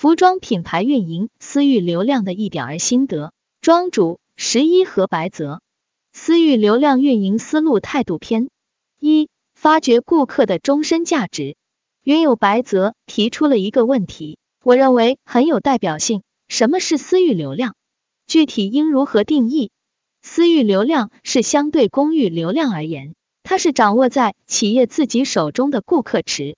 [0.00, 3.32] 服装品牌运营私域流量的一点儿心得。
[3.60, 5.60] 庄主十一和白泽，
[6.12, 8.48] 私域流量运营思路态度篇。
[9.00, 11.56] 一、发掘顾客的终身价值。
[12.04, 16.22] 云友白泽提出了一个问题，我认为很有代表性。
[16.46, 17.74] 什么是私域流量？
[18.28, 19.72] 具体应如何定义？
[20.22, 26.56] 私域流量是相对公域流量而言，它是掌握在企业自己手中的顾客池，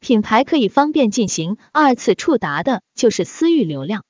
[0.00, 4.04] 品牌可以方便进行二次触达的，就是私域流量。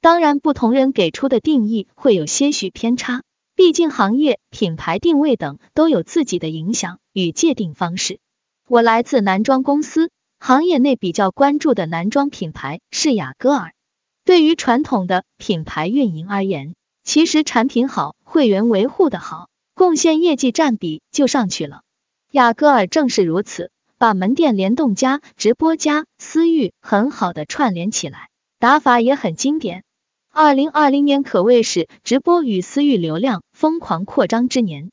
[0.00, 3.22] 当然，不同人给出的定义会有些许偏差，
[3.54, 8.18] 毕竟行业、品牌定位等都有自己的影响与界定方式。
[8.68, 10.10] 我来自男装公司。
[10.38, 13.72] 行业内比较关注的男装品牌是雅戈尔。
[14.22, 21.80] 对于传统的品牌运营而言，其实产品好、会员维护的好，贡献业绩占比就上去了。
[22.32, 28.28] 雅戈尔正是如此，把门店联动加直播加私域很好的串联起来，
[28.58, 29.84] 打法也很经典。
[30.30, 34.90] 二零二零年可谓是直播与私域流量疯狂扩张之年。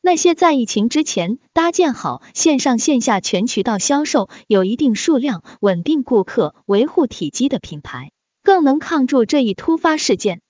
[0.00, 8.10] 那些在疫情之前搭建好线上线下全渠道销售、有一定数量稳定顾客维护体积的品牌，
[8.42, 10.40] 更能抗住这一突发事件。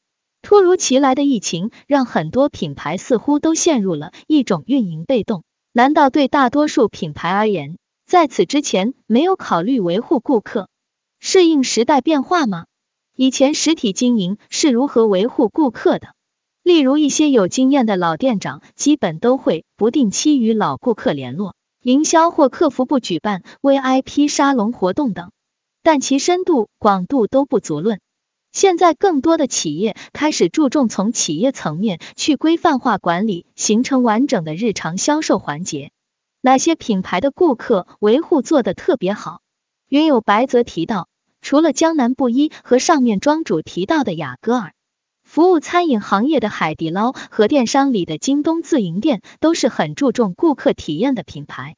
[0.43, 5.43] 突如其来的疫情让很多品牌似乎都陷入了一种运营被动。
[5.73, 7.77] 难道对大多数品牌而言，
[8.07, 10.69] 在此之前没有考虑维护顾客、
[11.19, 12.67] 适应时代变化吗？
[13.17, 16.15] 以前实体经营是如何维护顾客的？
[16.63, 25.33] 例如一些有经验的老店长，基本都会不定期与老顾客联络，营销或客服部举办 VIP 沙龙活动等，
[25.83, 27.99] 但其深度广度都不足论。
[28.53, 35.91] 现在更多的企业开始注重从企业层面去规范化管理，形成完整的日常销售环节。
[36.41, 39.41] 哪些品牌的顾客维护做得特别好？
[39.89, 41.09] 云有白泽提到，
[41.41, 44.73] 除了江南布衣和上面庄主提到的雅戈尔。
[45.25, 51.75] 服务餐饮行业的海底捞和电商里的京东自营店都是很注重顾客体验的品牌，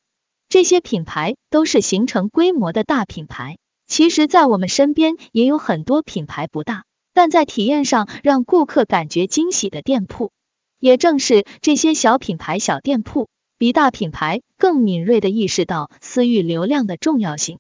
[0.51, 3.57] 这些品牌都是形成规模的大品牌。
[3.87, 10.31] 其实，在我们身边也有很多品牌不大，但在体验上让顾客感觉惊喜的店铺。
[10.79, 17.59] 也正是这些小品牌、小店铺，比大品牌更敏锐的意识到私域流量的重要性。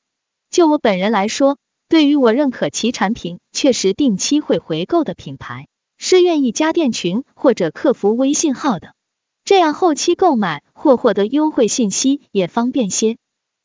[0.49, 5.67] 就我本人来说，对于我认可其产品，确实定期会回购的品牌。
[6.01, 8.95] 是愿意加店群或者客服微信号的，
[9.43, 13.17] 这样后期购买或获得优惠信息也方便些。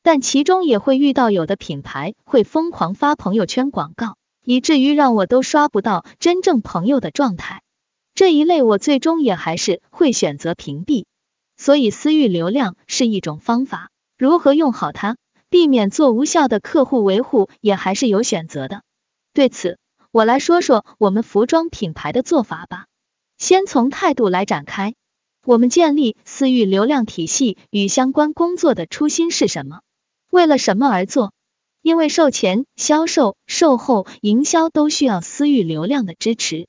[0.01, 7.61] 但其中也会遇到有的品牌会疯狂发朋友圈广告，以至于让我都刷不到真正朋友的状态。
[8.15, 11.05] 这一类我最终也还是会选择屏蔽。
[11.63, 15.16] 所以私域流量是一种方法，如何用好它，
[15.50, 18.81] 避免做无效的客户维护，也还是有选择的。
[19.34, 19.78] 对此。
[20.12, 22.88] 我来说说我们服装品牌的做法吧。
[23.38, 24.94] 先从态度来展开，
[25.46, 29.80] 我们建立私域流量体系与相关工作的初心是什么？
[30.30, 31.31] 为了什么而做？
[31.81, 36.68] 因为售前、销售、售后、营销都需要私域流量的支持。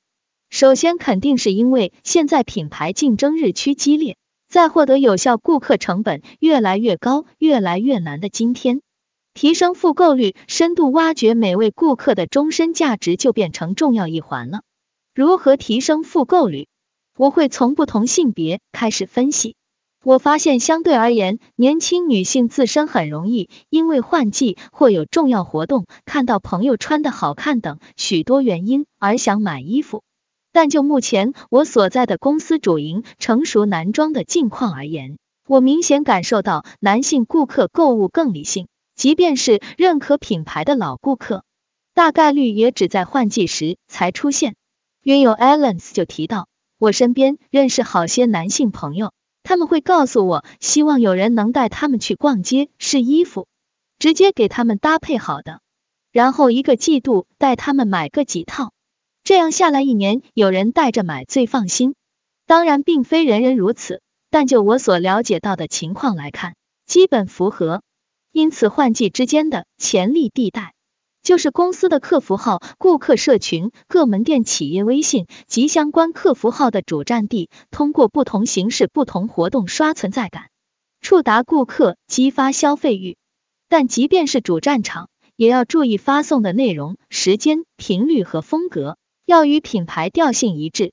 [0.51, 4.17] 首先肯定是因为现在品牌竞争日趋激烈，
[4.55, 8.83] 在获得有效顾客成本越来越高、越来越难的今天。
[9.35, 14.61] 提升复购率，深度挖掘每位顾客的终身价值就变成重要一环了。
[15.13, 16.69] 如何提升复购率？
[17.19, 19.57] 我会从不同性别开始分析。
[20.05, 30.05] 我发现相对而言，年轻女性自身很容易因为换季或有重要活动，看到朋友穿的好看等许多原因而想买衣服。
[30.55, 38.69] 但就目前我所在的公司主营成熟男装的境况而言，我明显感受到男性顾客购物更理性。
[38.95, 41.43] 即便是认可品牌的老顾客，
[41.93, 44.55] 大概率也只在换季时才出现。
[45.03, 46.47] 云友 Allen's 就提到，
[46.79, 49.13] 我身边认识好些男性朋友，
[49.43, 53.49] 他们会告诉我，希望有人能带他们去逛街试衣服，
[53.99, 55.61] 直接给他们搭配好的，
[56.13, 58.71] 然后一个季度带他们买个几套，
[59.25, 61.95] 这样下来一年有人带着买最放心。
[62.47, 67.81] 当然，并非人人如此，但就我所了解到的情况来看，基本符合。
[68.33, 70.75] 因此，换季之间的潜力地带，
[71.23, 80.51] 就是公司的客服号、顾客社群、各门店企业微信及相关客服号的主战地，通过不同形式、不同活动刷存在感，
[81.01, 83.17] 触达顾客，激发消费欲。
[83.71, 90.93] 但即便是主战场，也要注意发送的内容、时间、频率和风格，要与品牌调性一致，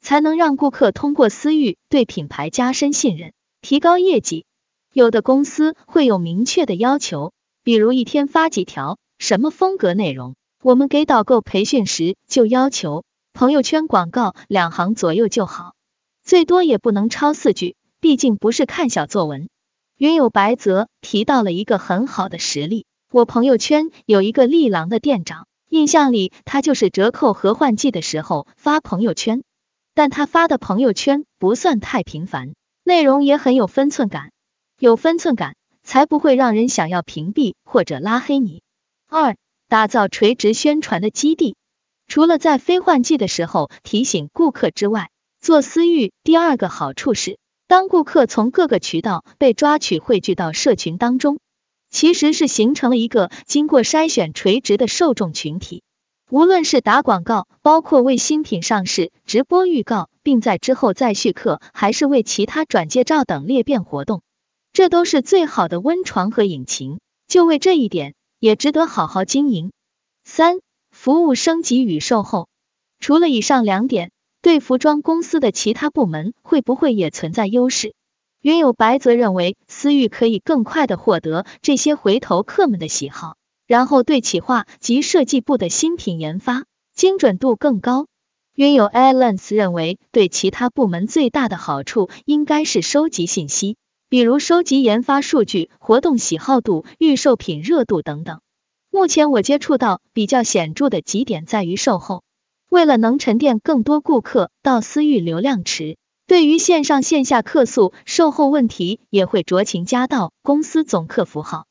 [0.00, 3.32] 才能让顾客通过私域对品牌加深信任，
[3.62, 4.44] 提高业绩。
[4.92, 7.32] 有的公司会有明确的要求，
[7.62, 15.74] 比如一天发几条，什么风格内容，我们给导购培训时就要求朋友圈广告两行左右就好，
[16.24, 19.48] 最多也不能超四句，毕竟不是看小作文。
[19.96, 29.44] 云有白泽提到了一个很好的实例，我朋友圈有一个利郎的店长，印象里他就是折扣和换季的时候发朋友圈，
[29.94, 34.32] 但他发的朋友圈不算太频繁，内容也很有分寸感，
[34.80, 38.62] 有分寸感才不会让人想要屏蔽或者拉黑你。
[39.08, 39.36] 二，
[39.68, 41.54] 打造垂直宣传的基地，
[42.08, 45.08] 除了在非换季的时候提醒顾客之外，
[45.40, 47.38] 做私域第二个好处是。
[47.68, 51.38] 当顾客从各个渠道被抓取汇聚到社群当中，
[51.90, 55.82] 其实是形成了一个经过筛选垂直的受众群体。
[56.30, 64.22] 无论是打广告，包括为新品上市直播预告，并在之后再续客，还是为其他转介绍等裂变活动，
[64.72, 67.00] 这都是最好的温床和引擎。
[67.26, 69.72] 就为这一点，也值得好好经营。
[70.24, 70.60] 三、
[70.90, 72.48] 服务升级与售后，
[73.00, 74.10] 除了以上两点。
[74.42, 77.92] 对服装公司的其他部门会不会也存在优势？
[78.42, 86.64] 云有白则认为，私域可以更快的获得这些回头客们的喜好，然后对企划及设计部的新品研发
[86.94, 88.06] 精准度更高。
[88.54, 93.76] 云有 Alliance 认为，对其他部门最大的好处应该是收集信息，
[94.08, 98.40] 比如收集研发数据、活动喜好度、预售品热度等等。
[98.90, 102.22] 目前我接触到比较显著的几点在于售后。
[102.70, 105.96] 为了能沉淀更多顾客到私域流量池，
[106.30, 111.66] 对于线上线下客诉售后问题也会酌情加到公司总客服号。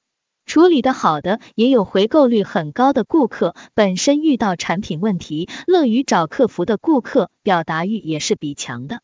[0.45, 8.99] 处理的好的，也有回购率很高的顾客，本身遇到产品问题乐于找客服的顾客，表达欲也是比强的，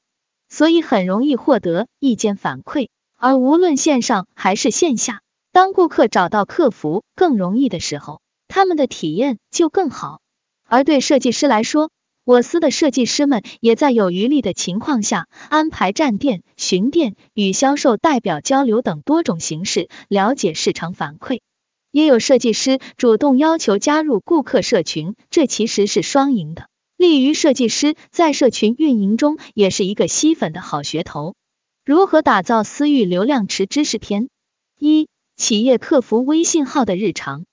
[0.50, 2.90] 所以很容易获得意见反馈。
[3.18, 5.22] 而无论线上还是线下，
[5.54, 8.20] 当顾客找到客服更容易的时候，
[8.50, 10.20] 他们的体验就更好。
[10.68, 11.92] 而对设计师来说，
[12.26, 21.42] 我司的设计师们也在有余力的情况下，安排站店、巡店、与销售代表交流等多种形式，了解市场反馈。
[21.92, 26.68] 也有设计师主动要求加入顾客社群，这其实是双赢的，
[26.98, 31.36] 利于设计师在社群运营中也是一个吸粉的好噱头。
[31.86, 34.30] 如何打造私域流量池知识篇？
[34.80, 37.46] 一、企业客服微信号的日常，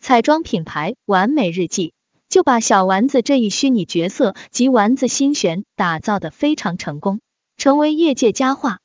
[0.00, 1.92] 彩妆品牌完美日记。
[2.36, 7.20] 就把小丸子这一虚拟角色及丸子心弦打造的非常成功，
[7.56, 8.80] 成为业界佳话。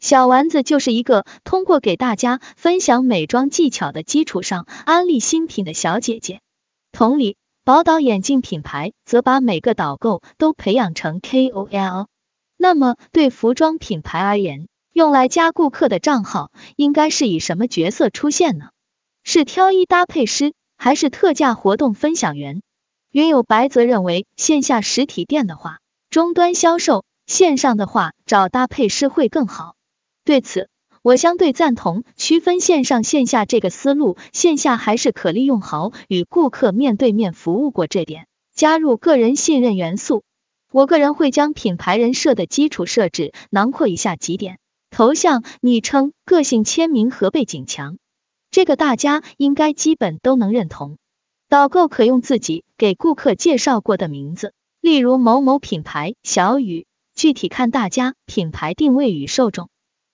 [0.00, 6.40] 小丸子就是一个通过给大家分享美妆技巧的基础上安利新品的小姐姐。
[6.90, 12.06] 同理，宝岛眼镜品牌则把每个导购都培养成 KOL。
[12.56, 18.70] 那么，对服装品牌而言，用来加顾客的账号应该是以什么角色出现呢？
[19.22, 22.62] 是挑衣搭配师，还是特价活动分享员？
[23.16, 25.78] 云有白则认为，线下实体店的话，
[26.10, 29.74] 终端销售；线上的话，找搭配师会更好。
[30.22, 30.68] 对此，
[31.00, 34.18] 我相对赞同区分线上线下这个思路。
[34.34, 40.22] 线下还是可利用好与顾客面对面服务过这点，加入个人信任元素。
[40.70, 44.58] 我个人会将品牌人设的基础设置囊括以下几点：
[44.90, 47.96] 头像、昵称、个性签名和背景墙，
[48.50, 50.98] 这个大家应该基本都能认同。
[51.48, 59.68] 导购可用自己给顾客介绍过的名字，例如某某品牌小雨，具体看大家品牌定位与受众。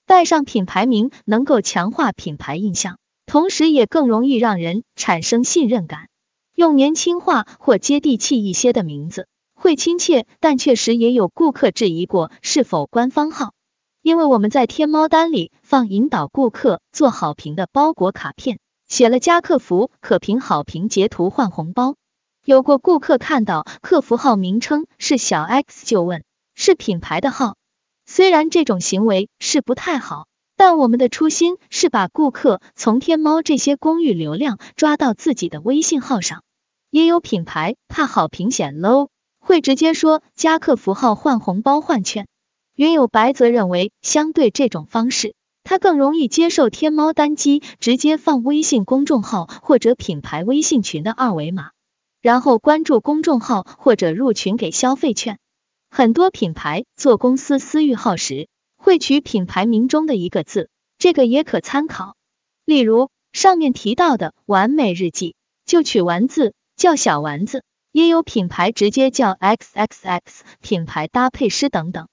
[0.05, 6.11] 带上品牌名能够强化品牌印象，同时也更容易让人产生信任感。
[6.55, 13.55] 用年轻化或接地气一些的名字，会亲切，但确实也有顾客质疑过是否官方号，
[14.03, 18.59] 因为我们在天猫单里放引导顾客做好评的包裹卡片。
[18.93, 21.95] 写了加客服可凭好评截图换红包，
[22.45, 27.57] 有过顾客看到客服号名称是小 X 就问是品牌的号，
[28.05, 30.27] 虽然这种行为是不太好，
[30.59, 36.43] 但我们的初心是把顾客从天猫这些公域流量抓到自己的微信号上。
[36.91, 39.09] 也有品牌怕好评显 low，
[39.41, 42.29] 会直接说加客服号换红包换券。
[42.77, 45.35] 云有白则认为，相对这种方式。
[45.73, 51.71] 他更容易接受天猫单机直接放微信公众号或者品牌微信群的二维码，
[52.21, 55.39] 然后关注公众号或者入群给消费券。
[55.91, 62.17] 很多品牌做公司私域号时会取品牌名中的一个字，这个也可参考。
[62.67, 70.21] 例如上面提到的完美日记就取丸字叫小丸子，也有品牌直接叫 XXX
[70.61, 72.09] 品牌搭配师等等。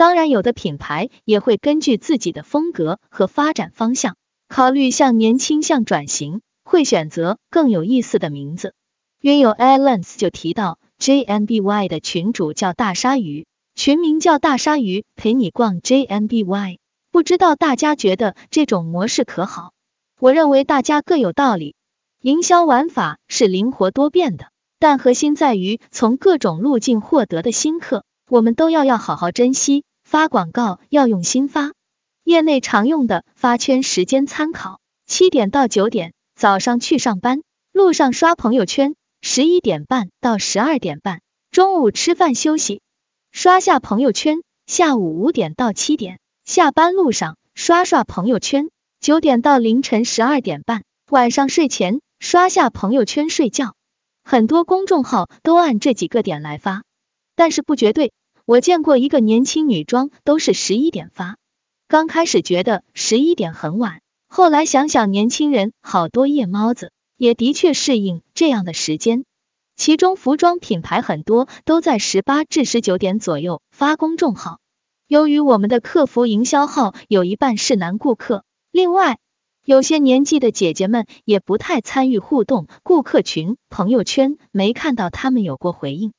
[0.00, 4.16] 当然，有的品牌也会根据自己的风格和发展方向，
[4.48, 8.72] 考虑向年轻向转型，会选择更有意思的名字。
[9.20, 16.78] 约有 Alens 就提到 JMBY 的群主叫大鲨鱼，群名叫大鲨鱼，陪你逛 JMBY。
[17.12, 19.74] 不知道大家觉得这种模式可好？
[20.18, 21.74] 我认为大家各有道理。
[22.22, 24.46] 营销玩法是灵活多变的，
[24.78, 29.84] 但核心在于从各种路径获得的新客，我们都要要好好珍惜。
[30.10, 31.70] 发广告要用心发。
[32.24, 41.20] 业内常用的发圈时间参考：七点到九点，早上去上班，路上刷朋友圈；十一点半到十二点半，
[41.52, 42.82] 中午吃饭休息，
[43.30, 46.18] 刷下朋友圈；下午五点到七点。
[46.44, 48.68] 下班路上刷刷朋友圈，
[49.00, 53.76] 九点到凌晨十二点半，晚上睡前刷下朋友圈睡觉。
[54.24, 56.82] 很多公众号都按这几个点来发，
[57.36, 58.12] 但是不绝对。
[58.50, 61.36] 我见过一个年轻女装都是十一点发，
[61.86, 69.24] 刚开始觉得十一点很晚，后来想想年轻人好多夜猫子，也的确适应这样的时间。
[69.76, 74.58] 其中服装品牌很多都在十八至十九点左右发公众号。
[75.06, 78.42] 由于我们的客服营销号有一半是男顾客，
[78.72, 79.20] 另外
[79.64, 86.12] 有些年纪的姐姐们也不太参与互动顾客群朋友圈，没看到他们有过回应，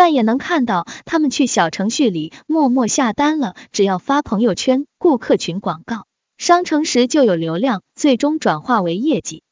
[0.00, 3.54] 但也能看到他们去小程序里默默下单了。
[3.70, 6.06] 只要发朋友圈顾客群广告，
[6.38, 9.42] 商城时就有流量，最终转化为业绩，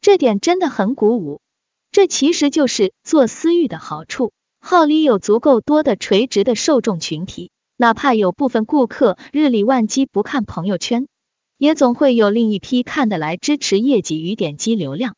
[0.00, 1.42] 这点真的很鼓舞。
[1.92, 7.50] 这其实就是做私域的好处，号里有足够多的垂直的受众群体。
[7.76, 11.06] 哪怕有部分顾客日理万机不看朋友圈，
[11.58, 15.16] 也总会有另一批看得来支持业绩与点击流量。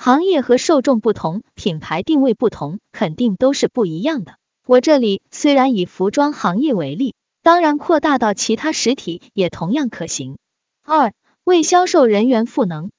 [0.00, 4.36] 行业和受众不同，品牌定位不同，肯定都是不一样的。
[4.64, 10.38] 我这里虽然以服装行业为例，当然扩大到其他实体也同样可行。
[10.84, 11.12] 二、
[11.42, 12.92] 为销售人员赋能。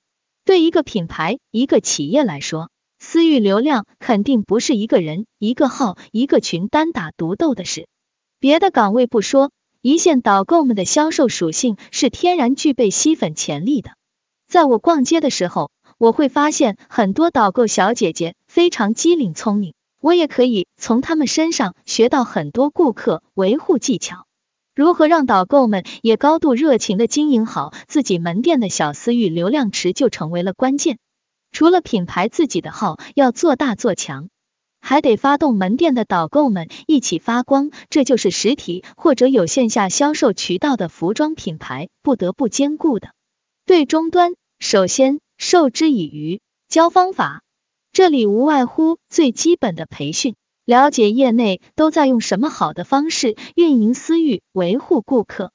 [0.44, 7.88] 对一个品牌、一个企业来说，私域流量肯定不是一个人、一个号、一个群单打独斗的事。
[8.42, 9.52] 别的岗位不说，
[9.82, 13.92] 一线导购们的销售属性是天然具备吸粉潜力的。
[14.50, 24.26] 在我逛街的时候，我会发现很多导购小姐姐非常机灵聪明，我也可以从她们身上学到很多顾客维护技巧。
[24.74, 31.00] 如何让导购们也高度热情的经营好自己门店的小私域流量池，就成为了关键。
[31.52, 34.30] 除了品牌自己的号要做大做强。
[34.80, 43.10] 还得发动门店的导购们一起发光，这就是实体或者有线下销售渠道的服装品牌不得不兼顾的。
[43.66, 47.44] 对终端，首先授之以渔，教方法，
[47.94, 55.54] 这里无外乎最基本的培训，了解业内都在用什么好的方式运营私域，维护顾客。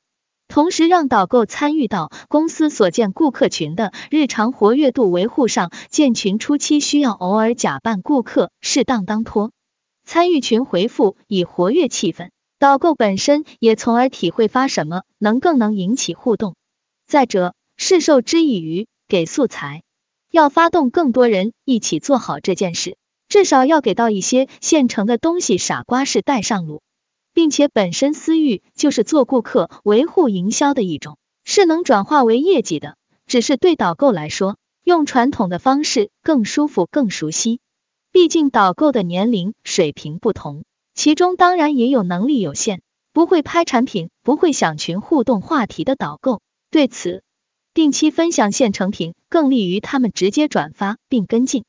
[0.49, 9.53] 同时让导购参与到公司所建顾客群的日常活跃度维护上，建群初期需要偶尔假扮顾客，适当当托
[10.07, 12.31] 参与群回复，以活跃气氛。
[12.59, 16.55] 导购本身也从而体会发什么能更能引起互动。
[17.07, 19.83] 再者，是授之以渔，给素材，
[20.31, 22.97] 要发动更多人一起做好这件事，
[23.29, 26.83] 至少要给到一些现成的东西，傻瓜式带上路。
[27.35, 32.97] 并且本身私域就是做顾客维护营销的一种，是能转化为业绩的。
[33.27, 37.59] 只是对导购来说，用传统的方式更舒服、更熟悉。
[38.13, 40.63] 毕竟导购的年龄水平不同，
[40.95, 42.83] 其中当然也有能力有限、
[43.13, 46.41] 不会拍产品、不会想群互动话题的导购。
[46.71, 47.25] 对此，
[47.75, 51.65] 定期分享现成品更利于他们直接转发并跟进。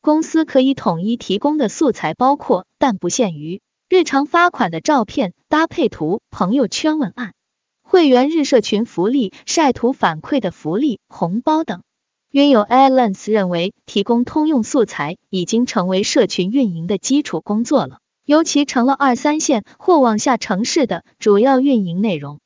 [0.00, 3.60] 公司可以统一提供的素材包括，但不限于。
[3.90, 7.34] 日常发款的照片搭配图，朋友圈文案，
[7.82, 11.82] 会员日社群福利晒图反馈的福利红包等。
[12.30, 22.38] 约友 a l a n s 认为，提供通用素材已经成为社群运营的基础工作了，尤其成了二三线或往下城市的主要运营内容。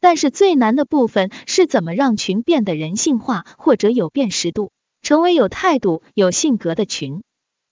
[0.00, 7.22] 但是最难的部分是怎么让群变得人性化或者有辨识度，成为有态度、有性格的群。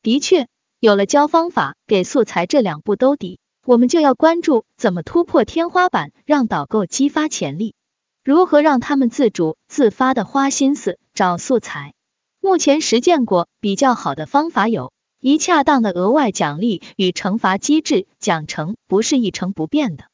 [0.03, 0.47] 的确。
[0.81, 7.75] 有了教方法、给素材这两步兜底，我们就要关注怎么突破天花板，让导购激发潜力，
[8.23, 11.95] 如何让他们自主自发的花心思找素材。
[12.41, 20.05] 目前实践过比较好的方法有：一、恰当的额外奖励与惩罚机制，奖惩不是一成不变的，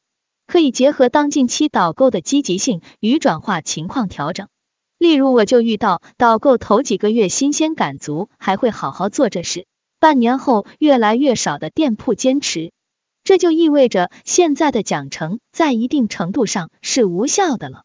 [0.47, 4.47] 可以结合当近期导购的积极性与转化情况调整。
[4.97, 9.67] 例如，我就遇到导购头几个月新鲜感足，还会好好做这事。
[9.99, 12.71] 半年后，越来越少的店铺坚持，
[13.23, 17.83] 这就意味着现在的奖惩在一定程度上是无效的了。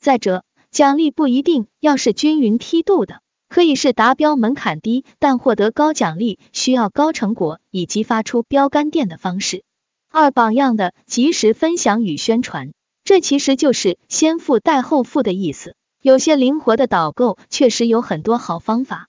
[0.00, 9.64] 再者，奖励不一定要是均匀梯度的，可以是达标门槛低，但获得高奖励需要高成果以及发出标杆店的方式。
[10.12, 12.72] 二榜样的及时分享与宣传，
[13.04, 15.76] 这其实就是先富带后富的意思。
[16.02, 19.06] 有些灵活的导购确实有很多好方法。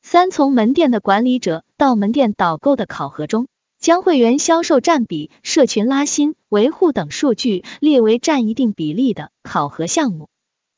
[0.00, 3.48] 三从门店的管理者到门店导购的考核中，
[3.80, 10.28] 将会员销售占比、社群拉新、维护等数据列为占一定比例的考核项目。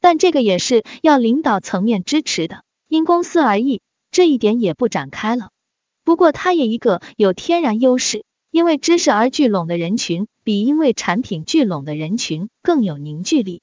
[0.00, 5.50] 但这个也是要领导层面支持的，因公司而异，这一点也不展开了。
[6.02, 8.24] 不过它也一个有天然优势，
[8.56, 13.60] 因为知识而聚拢的人群，比因为产品聚拢的人群更有凝聚力。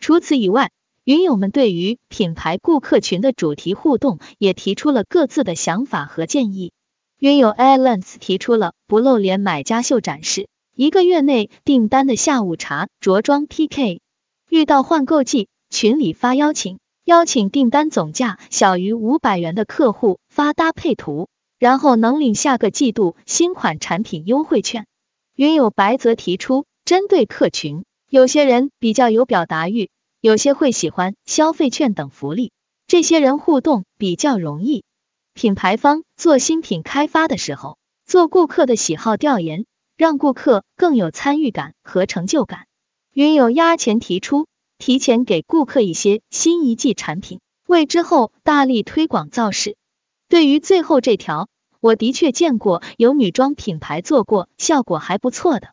[0.00, 0.72] 除此以外，
[1.04, 6.72] 云友们对于品牌顾客群的主题互动也提出了各自的想法和建议。
[7.20, 14.00] 云友 Alance 提出了不露脸买家秀展示，一个月内订单的下午茶着装 PK，
[14.48, 21.28] 遇到换购季群里发邀请，邀请订单总价小于五百元的客户发搭配图，
[21.62, 24.84] 然后能领下个季度新款产品优惠券。
[25.36, 29.88] 云友白则提出，针对客群，有些人比较有表达欲。
[30.20, 32.50] 有些会喜欢消费券等福利，
[32.88, 34.82] 这些人互动比较容易。
[35.34, 39.64] 品牌方做新品开发的时候，做顾客的喜好调研，
[39.96, 42.66] 让顾客更有参与感和成就感。
[43.12, 47.38] 云友压钱提出，提前给顾客一些新一季产品，
[47.68, 49.76] 为之后大力推广造势。
[50.28, 51.50] 对于最后这条，
[51.82, 55.70] 我的确见过有女装品牌做过，效果还不错的。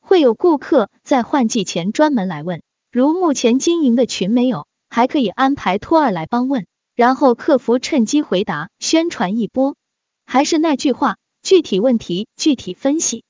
[0.00, 2.62] 会有顾客在换季前专门来问。
[2.90, 6.64] 如目前经营的群没有，还可以安排托儿来帮问，
[6.96, 9.76] 然后客服趁机回答，宣传一波。
[10.24, 13.22] 还是那句话，具体问题具体分析，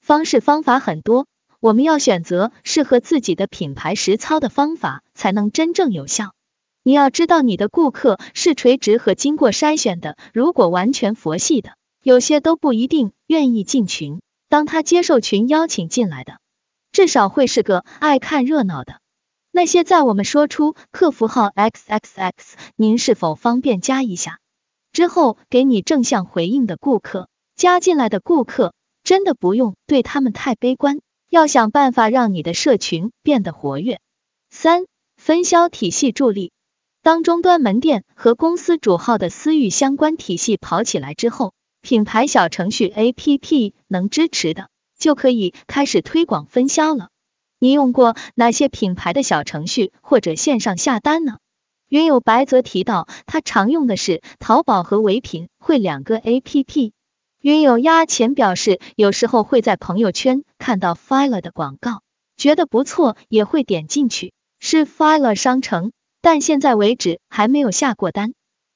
[0.00, 1.28] 方式方法很多，
[1.60, 6.35] 我们要选择适合自己的品牌实操的方法，才能真正有效。
[6.86, 14.20] 你要知道你的顾客是垂直和经过筛选的，如果完全佛系的，有些都不一定愿意进群。
[14.48, 16.38] 当他接受群邀请进来的，
[16.92, 19.00] 至少会是个爱看热闹的。
[19.50, 22.30] 那些在我们说出客服号 xxx，
[22.76, 24.38] 您是否方便加一下
[24.92, 33.98] 之后给你正向回应的顾客，加进来的顾客真的不用对他们太悲观，要想办法让你的社群变得活跃。
[34.50, 34.84] 三、
[35.16, 36.52] 分销体系助力，
[37.06, 47.10] 当终端门店和公司主号的私域相关体系跑起来之后，品牌小程序 APP 能支持的，就可以开始推广分销了。
[47.60, 51.36] 你用过哪些品牌的小程序或者线上下单呢？
[51.88, 56.92] 云友白则提到，他常用的是淘宝和唯品会两个 A P P。
[57.40, 62.02] 云友压钱表示，有时候会在朋友圈看到 File 的广告，
[62.36, 65.92] 觉得不错也会点进去，是 File 商城，
[66.26, 68.34] 但现在为止还没有下过单。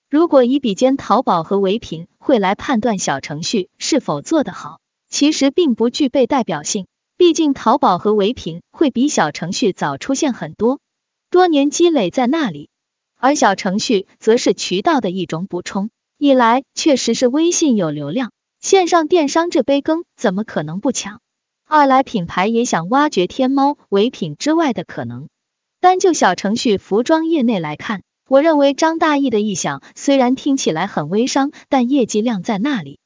[0.08, 6.86] 如果以比肩淘宝和唯品会来判断小程序是否做得好，其实并不具备代表性。
[7.16, 10.78] 毕竟淘宝和唯品会比小程序早出现很多，
[11.28, 12.70] 多年积累在那里，
[13.16, 15.90] 而小程序则是渠道的一种补充。
[16.18, 21.20] 一来确实是微信有流量，线上电商这杯羹怎么可能不抢？
[21.66, 25.28] 二来品牌也想挖掘天猫、唯品之外的可能。
[25.80, 32.98] 单就小程序服装业内来看，我认为张大奕的意向虽然听起来很微商，但业绩量在那里。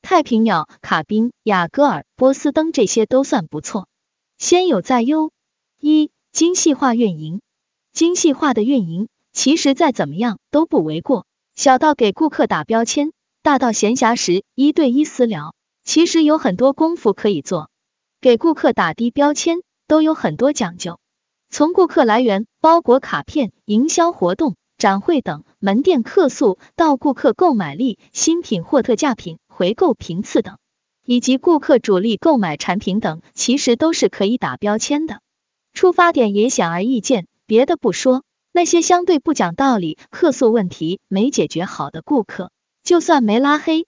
[0.00, 3.86] 太平鸟、卡宾、雅戈尔、波司登这些都算不错。
[4.38, 5.30] 先有再优。
[5.78, 7.42] 一、精细化运营。
[7.92, 11.26] 精细化的运营，其实再怎么样都不为过。
[11.54, 17.68] 小到给顾客打标签，大到闲暇时一对一私聊，其实有很多功夫可以做。
[18.22, 20.98] 给顾客打低标签都有很多讲究，
[21.54, 29.36] 从顾客来源、包裹、卡片、营销活动、展会等，门店客诉到顾客购买力、新品或特价品。
[29.48, 30.56] 回购频次等，
[31.04, 35.20] 以及顾客主力购买产品等，其实都是可以打标签的。
[35.74, 42.50] 出发点也显而易见，别的不说，那些相对不讲道理、客诉问题没解决好的顾客，
[42.82, 43.84] 就算没拉黑，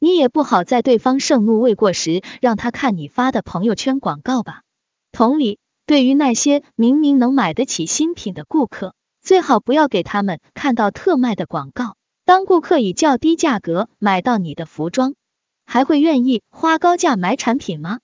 [0.00, 4.62] 你也不好在对方盛怒未过时让他看你发的朋友圈广告吧。
[5.12, 11.96] 同理，对于那些明明能买得起新品的顾客，最好不要给他们看到特卖的广告。
[12.24, 15.14] 当顾客以较低价格买到你的服装，
[15.66, 18.00] 还会愿意花高价买产品吗？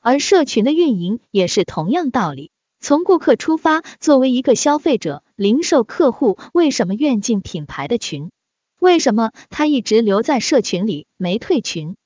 [0.00, 2.52] 而社群的运营也是同样道理。
[2.78, 8.30] 从顾客出发，作为一个消费者、零售客户，为什么愿进品牌的群？
[8.78, 11.96] 为什么他一直留在社群里没退群？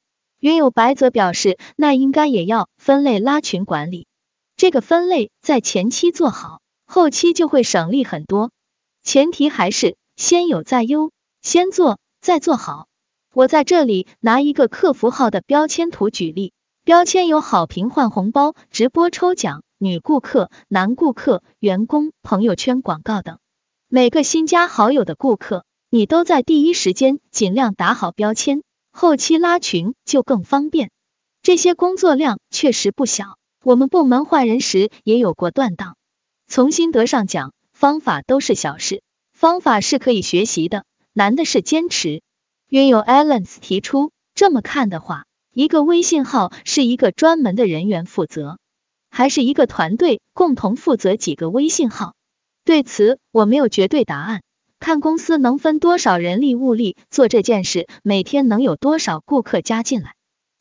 [0.41, 4.07] 云有白则表示，那应该也要分类拉群管理。
[4.59, 8.51] 这个分类在前期做好，后期就会省力很多。
[9.05, 11.13] 前提还是先有再优。
[11.43, 12.89] 先做再做好。
[13.33, 23.39] 我在这里拿一个客服号的标签图举例，标签有好评换红包、直播抽奖、女顾客、男顾客、员工、朋友圈广告等。
[23.87, 30.91] 每个新加好友的顾客，你都在第一时间尽量打好标签，后期拉群就更方便。
[31.43, 35.97] 这些工作量确实不小，我们部门换人时也有过断档。
[36.47, 42.23] 从心得上讲，方法都是小事，方法是可以学习的，难的是坚持。
[42.69, 48.59] 约有 Allen 提出，这么看的话，一个微信号是一个专门的人员负责，
[49.11, 52.15] 还是一个团队共同负责几个微信号？
[52.65, 54.43] 对此我没有绝对答案，
[54.79, 60.15] 看公司能分多少人力物力做这件事，每天能有多少顾客加进来，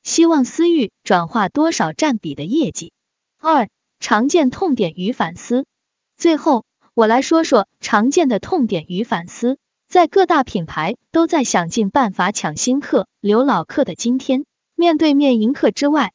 [0.08, 2.94] 希望私域转化多少占比的业绩。
[3.42, 3.68] 二、
[4.00, 5.66] 常见痛点与反思。
[6.16, 9.58] 最后，我来说说常见的痛点与反思。
[9.90, 16.14] 在各大品牌都在想尽办法抢新客、留老客的今天，面对面迎客之外，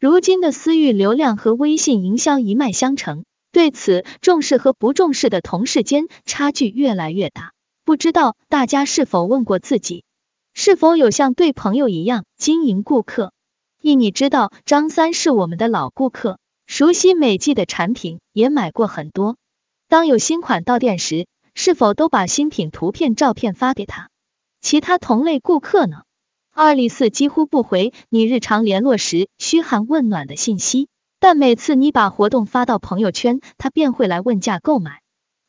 [0.00, 3.26] 如今的私域流量和微信营销一脉相承。
[3.52, 7.52] 对此，重视和不重视的同事间差距越来越大。
[7.84, 10.02] 不知道大家是否问过自己，
[10.56, 13.32] 是否有像对朋友一样经营顾客？
[13.82, 16.38] 一，你知道张三是我们的老顾客，
[16.68, 19.36] 熟悉美季的产品，也买过很多。
[19.88, 24.10] 当有新款到店时，是否都把新品图片、照片发给他？
[24.60, 26.02] 其他同类顾客呢？
[26.52, 30.86] 二，李四几乎不回你日常联络时嘘寒问暖的信息。
[31.18, 35.00] 但每次你把活动发到朋友圈，他便会来问价购买。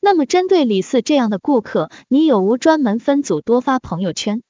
[0.01, 4.41] 那么针对李四这样的顾客，你有无专门分组多发朋友圈？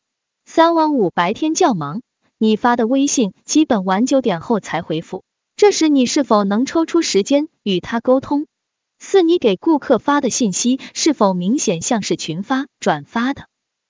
[0.45, 2.01] 三晚五白天较忙，
[2.37, 5.23] 你发的微信基本晚九点后才回复，
[5.57, 8.45] 这时你是否能抽出时间与他沟通？
[8.99, 13.47] 四你给顾客发的信息是否明显像是群发转发的？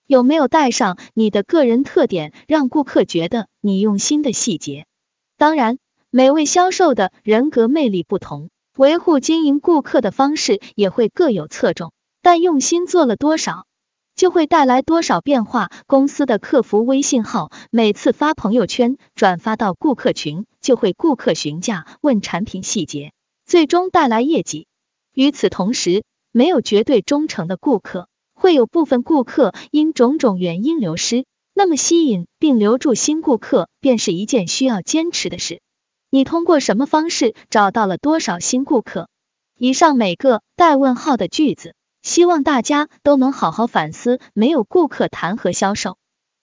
[0.07, 4.85] 有没有带上你的个人特点，让顾客觉得你用心的细节？
[5.37, 5.77] 当然。
[6.11, 11.91] 每位销售的人格魅力不同，维护经营顾客的方式也会各有侧重，
[12.21, 13.65] 但用心做了多少，
[14.15, 15.69] 就会带来多少变化。
[15.87, 23.13] 公司的客服微信号每次发朋友圈转发到顾客群，就会顾客询价问产品细节，
[23.45, 24.67] 最终带来业绩。
[25.13, 35.61] 与此同时，没有绝对忠诚的顾客，会有部分顾客因种种原因流失，那么吸引并留住新顾客，便是一件需要坚持的事。
[36.09, 39.07] 你通过什么方式找到了多少新顾客？
[39.57, 41.75] 以上每个带问号的句子，
[42.05, 45.97] 希望大家都能好好反思，没有顾客谈何销售？